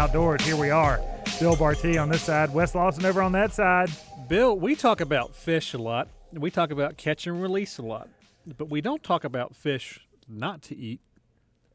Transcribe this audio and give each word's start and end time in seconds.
outdoors. 0.00 0.42
Here 0.46 0.56
we 0.56 0.70
are. 0.70 0.98
Bill 1.38 1.54
Barty 1.54 1.98
on 1.98 2.08
this 2.08 2.22
side, 2.22 2.54
Wes 2.54 2.74
Lawson 2.74 3.04
over 3.04 3.20
on 3.20 3.32
that 3.32 3.52
side. 3.52 3.90
Bill, 4.30 4.58
we 4.58 4.74
talk 4.74 5.02
about 5.02 5.34
fish 5.34 5.74
a 5.74 5.78
lot. 5.78 6.08
We 6.32 6.50
talk 6.50 6.70
about 6.70 6.96
catch 6.96 7.26
and 7.26 7.42
release 7.42 7.76
a 7.76 7.82
lot, 7.82 8.08
but 8.56 8.70
we 8.70 8.80
don't 8.80 9.02
talk 9.02 9.24
about 9.24 9.54
fish 9.54 10.00
not 10.26 10.62
to 10.62 10.74
eat 10.74 11.02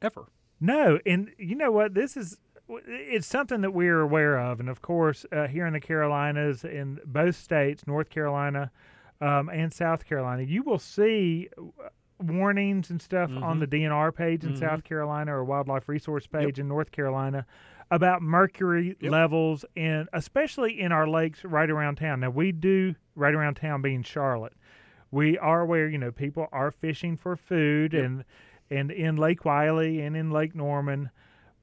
ever. 0.02 0.26
No, 0.60 0.98
and 1.06 1.34
you 1.38 1.54
know 1.54 1.72
what? 1.72 1.94
This 1.94 2.18
is 2.18 2.40
it's 2.68 3.28
something 3.28 3.62
that 3.62 3.76
we're 3.76 4.02
aware 4.02 4.40
of, 4.40 4.60
and 4.60 4.70
of 4.70 4.82
course, 4.82 5.28
uh, 5.32 5.46
here 5.46 5.68
in 5.68 5.74
the 5.74 5.80
Carolinas, 5.80 6.64
in 6.64 7.00
both 7.06 7.36
states, 7.36 7.86
North 7.86 8.10
Carolina 8.10 8.72
um, 9.22 9.50
and 9.50 9.72
South 9.72 10.04
Carolina, 10.04 10.42
you 10.42 10.64
will 10.64 10.80
see 10.80 11.50
warnings 12.20 12.90
and 12.90 13.02
stuff 13.02 13.30
mm-hmm. 13.30 13.44
on 13.44 13.60
the 13.60 13.68
DNR 13.68 14.16
page 14.16 14.44
in 14.44 14.52
mm-hmm. 14.52 14.60
South 14.60 14.84
Carolina 14.84 15.36
or 15.36 15.44
Wildlife 15.44 15.90
Resource 15.90 16.28
page 16.28 16.58
yep. 16.58 16.60
in 16.60 16.68
North 16.68 16.92
Carolina 16.92 17.46
about 17.92 18.22
mercury 18.22 18.96
yep. 19.00 19.12
levels 19.12 19.64
in 19.76 20.08
especially 20.14 20.80
in 20.80 20.92
our 20.92 21.08
lakes 21.08 21.44
right 21.44 21.70
around 21.70 21.96
town. 21.96 22.22
Now 22.22 22.30
we 22.30 22.52
do 22.52 22.96
right 23.16 23.34
around 23.34 23.56
town 23.56 23.82
being 23.82 24.04
Charlotte. 24.04 24.54
We 25.12 25.38
are 25.38 25.66
where, 25.66 25.88
you 25.88 25.98
know, 25.98 26.12
people 26.12 26.48
are 26.52 26.72
fishing 26.72 27.16
for 27.18 27.36
food 27.36 27.94
yep. 27.94 28.04
and 28.04 28.24
and 28.70 28.92
in 28.92 29.16
Lake 29.16 29.46
Wylie 29.46 30.02
and 30.02 30.18
in 30.18 30.32
Lake 30.32 30.56
Norman. 30.56 31.12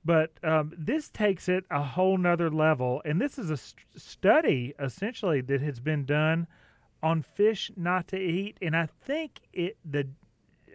But 0.04 0.32
um, 0.42 0.72
this 0.76 1.08
takes 1.08 1.48
it 1.48 1.64
a 1.70 1.82
whole 1.82 2.18
nother 2.18 2.50
level. 2.50 3.02
And 3.04 3.20
this 3.20 3.38
is 3.38 3.50
a 3.50 3.56
st- 3.56 3.84
study 3.96 4.74
essentially 4.78 5.40
that 5.42 5.60
has 5.60 5.80
been 5.80 6.04
done 6.04 6.48
on 7.02 7.22
fish 7.22 7.70
not 7.76 8.08
to 8.08 8.18
eat. 8.18 8.56
And 8.60 8.76
I 8.76 8.86
think 8.86 9.40
it 9.52 9.76
the 9.84 10.08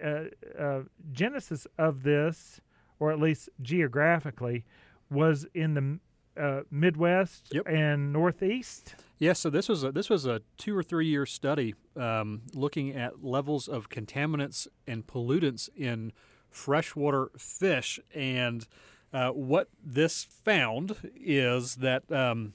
uh, 0.04 0.62
uh, 0.62 0.82
genesis 1.12 1.68
of 1.78 2.04
this, 2.04 2.62
or 3.00 3.12
at 3.12 3.20
least 3.20 3.50
geographically, 3.62 4.66
was 5.10 5.46
in 5.54 5.74
the 5.74 6.00
uh, 6.42 6.62
Midwest 6.70 7.50
yep. 7.52 7.68
and 7.68 8.14
Northeast. 8.14 8.96
Yes, 8.96 9.04
yeah, 9.20 9.34
so 9.34 9.50
this 9.50 9.68
was 9.68 9.84
a, 9.84 9.92
this 9.92 10.10
was 10.10 10.26
a 10.26 10.42
two 10.58 10.78
or 10.78 10.84
three 10.84 11.08
year 11.08 11.26
study 11.26 11.76
um, 11.96 12.42
looking 12.54 12.96
at 12.96 13.24
levels 13.24 13.68
of 13.68 13.90
contaminants 13.90 14.68
and 14.86 15.08
pollutants 15.08 15.70
in 15.76 16.14
freshwater 16.50 17.32
fish, 17.38 18.00
and 18.14 18.68
uh, 19.14 19.30
what 19.30 19.70
this 19.84 20.24
found 20.24 20.96
is 21.16 21.76
that 21.76 22.10
um, 22.12 22.54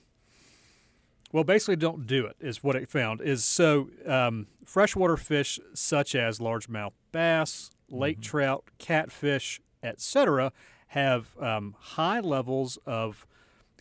well, 1.33 1.45
basically, 1.45 1.77
don't 1.77 2.07
do 2.07 2.27
it 2.27 2.37
is 2.41 2.63
what 2.63 2.77
it 2.77 2.91
found. 2.91 3.23
Is 3.23 3.43
so 3.43 3.89
um, 4.07 4.47
freshwater 4.65 5.17
fish 5.17 5.59
such 5.75 6.15
as 6.15 6.39
largemouth 6.39 6.93
bass, 7.11 7.71
lake 7.91 8.19
mm-hmm. 8.19 8.23
trout, 8.23 8.65
catfish, 8.79 9.61
etc., 9.83 10.53
have 10.89 11.35
um, 11.41 11.75
high 11.79 12.21
levels 12.21 12.79
of 12.85 13.27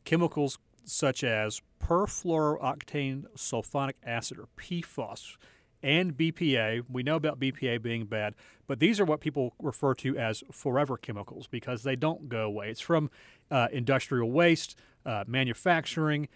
chemicals 0.06 0.58
such 0.86 1.24
as 1.24 1.62
perfluorooctane 1.84 3.26
sulfonic 3.36 3.96
acid 4.04 4.40
or 4.40 4.48
PFOS 4.58 5.36
and 5.84 6.16
BPA. 6.16 6.84
We 6.90 7.04
know 7.04 7.16
about 7.16 7.40
BPA 7.40 7.82
being 7.82 8.06
bad, 8.06 8.36
but 8.66 8.80
these 8.80 9.00
are 9.00 9.06
what 9.06 9.20
people 9.20 9.54
refer 9.62 9.94
to 9.96 10.18
as 10.18 10.44
forever 10.52 10.96
chemicals 10.96 11.48
because 11.48 11.84
they 11.84 11.96
don't 11.96 12.30
go 12.30 12.44
away. 12.44 12.70
It's 12.70 12.82
from 12.82 13.10
uh, 13.50 13.68
industrial 13.72 14.32
waste, 14.32 14.78
uh, 15.06 15.26
manufacturing, 15.28 16.30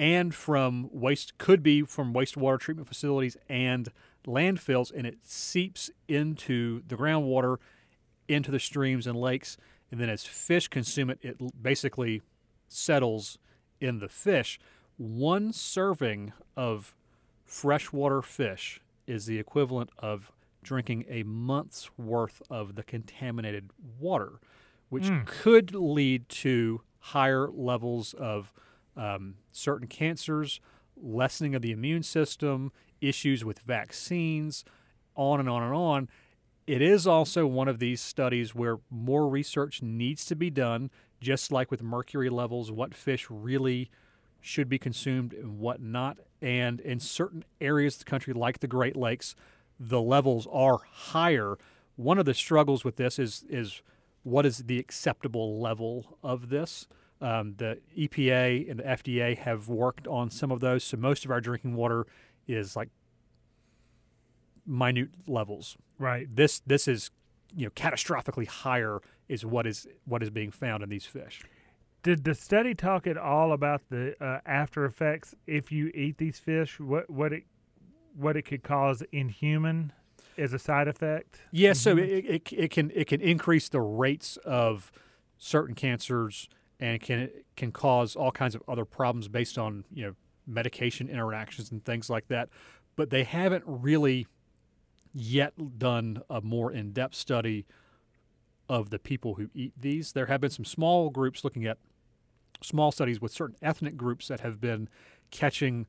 and 0.00 0.34
from 0.34 0.88
waste, 0.92 1.38
could 1.38 1.62
be 1.62 1.82
from 1.82 2.12
wastewater 2.12 2.58
treatment 2.58 2.88
facilities 2.88 3.36
and 3.48 3.90
landfills, 4.26 4.90
and 4.94 5.06
it 5.06 5.18
seeps 5.22 5.90
into 6.08 6.82
the 6.88 6.96
groundwater, 6.96 7.58
into 8.26 8.50
the 8.50 8.58
streams 8.58 9.06
and 9.06 9.18
lakes 9.20 9.56
and 9.90 10.00
then 10.00 10.08
as 10.08 10.24
fish 10.24 10.68
consume 10.68 11.10
it, 11.10 11.18
it 11.22 11.62
basically 11.62 12.22
settles 12.68 13.38
in 13.80 13.98
the 13.98 14.08
fish. 14.08 14.60
One 14.96 15.52
serving 15.52 16.32
of 16.56 16.94
freshwater 17.44 18.22
fish 18.22 18.80
is 19.06 19.26
the 19.26 19.38
equivalent 19.38 19.90
of 19.98 20.30
drinking 20.62 21.06
a 21.08 21.22
month's 21.24 21.90
worth 21.98 22.42
of 22.50 22.76
the 22.76 22.82
contaminated 22.82 23.70
water, 23.98 24.40
which 24.88 25.04
mm. 25.04 25.24
could 25.26 25.74
lead 25.74 26.28
to 26.28 26.82
higher 26.98 27.48
levels 27.48 28.14
of 28.14 28.52
um, 28.96 29.34
certain 29.52 29.86
cancers, 29.86 30.60
lessening 31.00 31.54
of 31.54 31.62
the 31.62 31.72
immune 31.72 32.02
system, 32.02 32.72
issues 33.00 33.44
with 33.44 33.60
vaccines, 33.60 34.64
on 35.14 35.40
and 35.40 35.48
on 35.48 35.62
and 35.62 35.74
on. 35.74 36.08
It 36.66 36.82
is 36.82 37.06
also 37.06 37.46
one 37.46 37.68
of 37.68 37.78
these 37.78 38.00
studies 38.00 38.54
where 38.54 38.78
more 38.90 39.28
research 39.28 39.82
needs 39.82 40.24
to 40.26 40.36
be 40.36 40.50
done, 40.50 40.90
just 41.20 41.50
like 41.50 41.70
with 41.70 41.82
mercury 41.82 42.30
levels, 42.30 42.70
what 42.70 42.94
fish 42.94 43.26
really 43.28 43.90
should 44.40 44.68
be 44.68 44.78
consumed 44.78 45.32
and 45.32 45.58
what 45.58 45.80
not. 45.80 46.18
And 46.40 46.80
in 46.80 47.00
certain 47.00 47.44
areas 47.60 47.94
of 47.94 48.00
the 48.00 48.04
country, 48.06 48.32
like 48.32 48.60
the 48.60 48.66
Great 48.66 48.96
Lakes, 48.96 49.34
the 49.78 50.00
levels 50.00 50.46
are 50.52 50.78
higher. 50.90 51.56
One 51.96 52.18
of 52.18 52.24
the 52.24 52.34
struggles 52.34 52.84
with 52.84 52.96
this 52.96 53.18
is 53.18 53.44
is 53.48 53.82
what 54.22 54.46
is 54.46 54.58
the 54.58 54.78
acceptable 54.78 55.60
level 55.60 56.18
of 56.22 56.50
this. 56.50 56.86
Um, 57.22 57.54
the 57.58 57.78
EPA 57.98 58.70
and 58.70 58.80
the 58.80 58.84
FDA 58.84 59.36
have 59.36 59.68
worked 59.68 60.06
on 60.06 60.30
some 60.30 60.50
of 60.50 60.60
those, 60.60 60.84
so 60.84 60.96
most 60.96 61.26
of 61.26 61.30
our 61.30 61.40
drinking 61.40 61.74
water 61.74 62.06
is 62.46 62.76
like 62.76 62.88
minute 64.66 65.10
levels. 65.26 65.76
Right. 65.98 66.34
This 66.34 66.60
this 66.66 66.88
is 66.88 67.10
you 67.54 67.66
know 67.66 67.70
catastrophically 67.70 68.46
higher 68.46 69.00
is 69.28 69.44
what 69.44 69.66
is 69.66 69.86
what 70.04 70.22
is 70.22 70.30
being 70.30 70.50
found 70.50 70.82
in 70.82 70.88
these 70.88 71.06
fish. 71.06 71.42
Did 72.02 72.24
the 72.24 72.34
study 72.34 72.74
talk 72.74 73.06
at 73.06 73.18
all 73.18 73.52
about 73.52 73.82
the 73.90 74.14
uh, 74.24 74.40
after 74.46 74.84
effects 74.84 75.34
if 75.46 75.70
you 75.70 75.90
eat 75.94 76.18
these 76.18 76.38
fish? 76.38 76.80
What 76.80 77.10
what 77.10 77.32
it 77.32 77.44
what 78.16 78.36
it 78.36 78.42
could 78.42 78.62
cause 78.62 79.02
in 79.12 79.28
human 79.28 79.92
as 80.38 80.52
a 80.52 80.58
side 80.58 80.88
effect? 80.88 81.40
Yes, 81.52 81.78
yeah, 81.78 81.92
so 81.92 81.98
it, 81.98 82.08
it, 82.08 82.52
it 82.52 82.70
can 82.70 82.90
it 82.94 83.06
can 83.06 83.20
increase 83.20 83.68
the 83.68 83.80
rates 83.80 84.38
of 84.38 84.90
certain 85.36 85.74
cancers 85.74 86.48
and 86.80 86.94
it 86.94 87.02
can 87.02 87.30
can 87.56 87.70
cause 87.70 88.16
all 88.16 88.32
kinds 88.32 88.54
of 88.54 88.62
other 88.66 88.84
problems 88.84 89.28
based 89.28 89.58
on 89.58 89.84
you 89.92 90.04
know 90.04 90.14
medication 90.46 91.08
interactions 91.08 91.70
and 91.70 91.84
things 91.84 92.10
like 92.10 92.26
that. 92.28 92.48
But 92.96 93.10
they 93.10 93.24
haven't 93.24 93.64
really 93.66 94.26
yet 95.12 95.78
done 95.78 96.22
a 96.28 96.40
more 96.40 96.72
in 96.72 96.92
depth 96.92 97.14
study 97.14 97.66
of 98.68 98.90
the 98.90 98.98
people 98.98 99.34
who 99.34 99.50
eat 99.54 99.72
these. 99.78 100.12
There 100.12 100.26
have 100.26 100.40
been 100.40 100.50
some 100.50 100.64
small 100.64 101.10
groups 101.10 101.44
looking 101.44 101.66
at 101.66 101.78
small 102.62 102.92
studies 102.92 103.20
with 103.20 103.32
certain 103.32 103.56
ethnic 103.62 103.96
groups 103.96 104.28
that 104.28 104.40
have 104.40 104.60
been 104.60 104.88
catching 105.30 105.86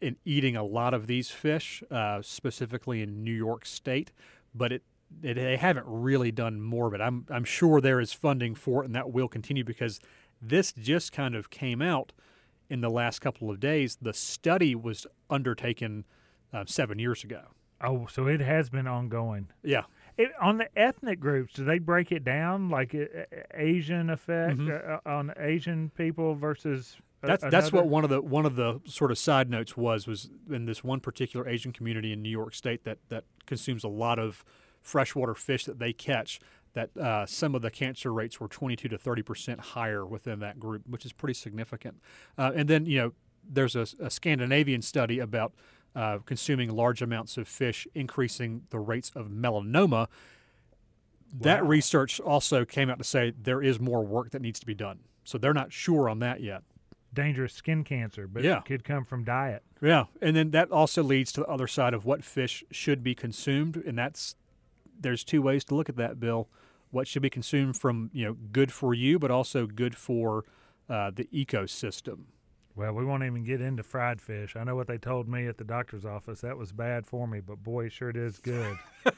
and 0.00 0.16
eating 0.24 0.56
a 0.56 0.64
lot 0.64 0.94
of 0.94 1.06
these 1.06 1.30
fish, 1.30 1.82
uh, 1.90 2.20
specifically 2.22 3.02
in 3.02 3.22
New 3.22 3.32
York 3.32 3.64
State, 3.64 4.10
but 4.52 4.72
it, 4.72 4.82
they 5.20 5.56
haven't 5.56 5.86
really 5.86 6.32
done 6.32 6.60
more 6.60 6.86
of 6.86 6.94
it. 6.94 7.00
I'm, 7.00 7.26
I'm 7.30 7.44
sure 7.44 7.80
there 7.80 8.00
is 8.00 8.12
funding 8.12 8.54
for 8.54 8.82
it, 8.82 8.86
and 8.86 8.94
that 8.94 9.12
will 9.12 9.28
continue 9.28 9.64
because 9.64 10.00
this 10.40 10.72
just 10.72 11.12
kind 11.12 11.34
of 11.34 11.50
came 11.50 11.80
out 11.80 12.12
in 12.68 12.80
the 12.80 12.90
last 12.90 13.20
couple 13.20 13.50
of 13.50 13.60
days. 13.60 13.98
The 14.00 14.12
study 14.12 14.74
was 14.74 15.06
undertaken 15.30 16.04
uh, 16.52 16.64
seven 16.66 16.98
years 16.98 17.22
ago. 17.22 17.42
Oh, 17.82 18.06
so 18.10 18.26
it 18.26 18.40
has 18.40 18.70
been 18.70 18.86
ongoing. 18.86 19.48
Yeah. 19.62 19.82
It, 20.16 20.30
on 20.40 20.58
the 20.58 20.68
ethnic 20.78 21.20
groups, 21.20 21.54
do 21.54 21.64
they 21.64 21.78
break 21.78 22.12
it 22.12 22.22
down 22.22 22.68
like 22.68 22.94
uh, 22.94 23.24
Asian 23.54 24.10
effect 24.10 24.58
mm-hmm. 24.58 24.94
uh, 25.06 25.10
on 25.10 25.32
Asian 25.38 25.90
people 25.96 26.34
versus? 26.34 26.96
That's 27.22 27.44
that's 27.50 27.72
what 27.72 27.86
one 27.86 28.04
of 28.04 28.10
the 28.10 28.20
one 28.20 28.46
of 28.46 28.56
the 28.56 28.80
sort 28.84 29.10
of 29.10 29.18
side 29.18 29.48
notes 29.48 29.76
was 29.76 30.06
was 30.06 30.28
in 30.50 30.66
this 30.66 30.82
one 30.82 31.00
particular 31.00 31.48
Asian 31.48 31.72
community 31.72 32.12
in 32.12 32.20
New 32.20 32.28
York 32.30 32.54
State 32.54 32.84
that 32.84 32.98
that 33.10 33.24
consumes 33.46 33.84
a 33.84 33.88
lot 33.88 34.18
of 34.18 34.44
freshwater 34.82 35.34
fish 35.34 35.64
that 35.64 35.78
they 35.78 35.92
catch. 35.92 36.40
That 36.74 36.96
uh, 36.96 37.26
some 37.26 37.54
of 37.54 37.60
the 37.60 37.70
cancer 37.70 38.12
rates 38.14 38.40
were 38.40 38.48
22 38.48 38.88
to 38.88 38.98
30 38.98 39.22
percent 39.22 39.60
higher 39.60 40.06
within 40.06 40.40
that 40.40 40.58
group, 40.58 40.82
which 40.88 41.04
is 41.04 41.12
pretty 41.12 41.34
significant. 41.34 42.00
Uh, 42.38 42.52
and 42.54 42.68
then 42.68 42.86
you 42.86 42.98
know 42.98 43.12
there's 43.48 43.76
a, 43.76 43.86
a 44.00 44.10
Scandinavian 44.10 44.82
study 44.82 45.18
about 45.18 45.52
uh, 45.94 46.18
consuming 46.24 46.70
large 46.70 47.02
amounts 47.02 47.36
of 47.36 47.46
fish, 47.46 47.86
increasing 47.94 48.62
the 48.70 48.78
rates 48.78 49.10
of 49.14 49.26
melanoma. 49.28 49.90
Wow. 49.90 50.08
That 51.40 51.66
research 51.66 52.20
also 52.20 52.64
came 52.64 52.90
out 52.90 52.98
to 52.98 53.04
say 53.04 53.32
there 53.38 53.62
is 53.62 53.80
more 53.80 54.04
work 54.04 54.30
that 54.30 54.42
needs 54.42 54.60
to 54.60 54.66
be 54.66 54.74
done. 54.74 55.00
So 55.24 55.38
they're 55.38 55.54
not 55.54 55.72
sure 55.72 56.08
on 56.08 56.18
that 56.20 56.40
yet. 56.40 56.62
Dangerous 57.14 57.52
skin 57.52 57.84
cancer, 57.84 58.26
but 58.26 58.42
yeah. 58.42 58.58
it 58.58 58.64
could 58.64 58.84
come 58.84 59.04
from 59.04 59.22
diet. 59.22 59.62
Yeah, 59.82 60.04
and 60.22 60.34
then 60.34 60.50
that 60.52 60.70
also 60.70 61.02
leads 61.02 61.30
to 61.32 61.40
the 61.40 61.46
other 61.46 61.66
side 61.66 61.92
of 61.92 62.06
what 62.06 62.24
fish 62.24 62.64
should 62.70 63.02
be 63.02 63.14
consumed, 63.14 63.76
and 63.76 63.98
that's 63.98 64.36
there's 65.02 65.24
two 65.24 65.42
ways 65.42 65.64
to 65.64 65.74
look 65.74 65.88
at 65.88 65.96
that, 65.96 66.18
Bill. 66.18 66.48
What 66.90 67.08
should 67.08 67.22
be 67.22 67.30
consumed 67.30 67.76
from 67.76 68.10
you 68.12 68.24
know 68.24 68.36
good 68.52 68.72
for 68.72 68.94
you, 68.94 69.18
but 69.18 69.30
also 69.30 69.66
good 69.66 69.96
for 69.96 70.44
uh, 70.88 71.10
the 71.14 71.24
ecosystem. 71.32 72.24
Well, 72.74 72.94
we 72.94 73.04
won't 73.04 73.22
even 73.22 73.44
get 73.44 73.60
into 73.60 73.82
fried 73.82 74.22
fish. 74.22 74.56
I 74.56 74.64
know 74.64 74.74
what 74.74 74.86
they 74.86 74.96
told 74.96 75.28
me 75.28 75.46
at 75.46 75.58
the 75.58 75.64
doctor's 75.64 76.06
office. 76.06 76.40
That 76.40 76.56
was 76.56 76.72
bad 76.72 77.06
for 77.06 77.28
me, 77.28 77.40
but 77.40 77.62
boy, 77.62 77.86
it 77.86 77.92
sure 77.92 78.08
it 78.08 78.16
is 78.16 78.38
good. 78.38 78.78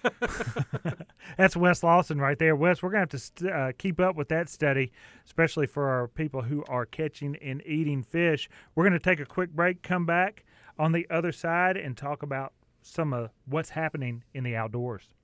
That's 1.39 1.57
Wes 1.57 1.85
Lawson 1.85 2.21
right 2.21 2.39
there. 2.39 2.57
Wes, 2.57 2.83
we're 2.83 2.91
going 2.91 3.07
to 3.07 3.17
have 3.17 3.21
to 3.21 3.27
st- 3.27 3.53
uh, 3.53 3.73
keep 3.79 4.01
up 4.01 4.17
with 4.17 4.29
that 4.31 4.49
study, 4.49 4.91
especially 5.25 5.69
for 5.69 5.89
our 5.89 6.09
people 6.09 6.43
who 6.43 6.65
are 6.69 6.85
catching 6.85 7.37
and 7.37 7.63
eating 7.65 8.03
fish. 8.03 8.49
We're 8.75 8.85
going 8.85 8.93
to 8.93 8.99
take 8.99 9.21
a 9.21 9.27
quick 9.27 9.51
break, 9.51 9.83
come 9.83 10.05
back 10.05 10.45
on 10.77 10.91
the 10.91 11.07
other 11.09 11.31
side, 11.31 11.77
and 11.77 11.97
talk 11.97 12.25
about 12.25 12.55
some 12.83 13.13
of 13.13 13.31
what's 13.47 13.71
happening 13.71 14.25
in 14.35 14.43
the 14.43 14.57
outdoors. 14.57 15.15